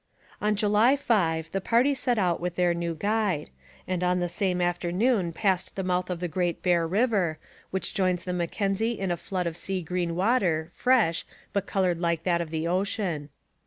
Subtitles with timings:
[0.41, 3.51] On July 5, the party set out with their new guide,
[3.87, 7.37] and on the same afternoon passed the mouth of the Great Bear river,
[7.69, 12.23] which joins the Mackenzie in a flood of sea green water, fresh, but coloured like
[12.23, 13.29] that of the ocean.